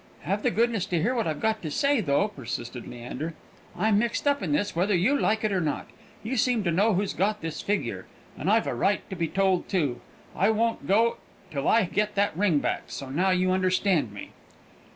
[0.21, 3.35] "Have the goodness to hear what I've got to say, though," persisted Leander.
[3.77, 5.89] "I'm mixed up in this, whether you like it or not.
[6.23, 9.69] You seem to know who's got this figure, and I've a right to be told
[9.69, 10.01] too.
[10.35, 11.17] I won't go
[11.51, 14.31] till I get that ring back; so now you understand me!"